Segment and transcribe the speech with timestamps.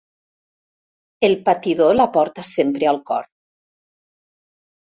[1.27, 3.29] El patidor la porta sempre al cor.